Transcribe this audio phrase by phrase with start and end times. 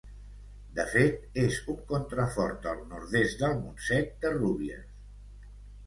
[0.79, 4.93] De fet, és un contrafort del nord-est del Montsec de Rúbies.